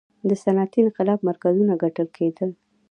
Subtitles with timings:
[0.29, 2.49] د صنعتي انقلاب مرکزونه ګڼل کېدل.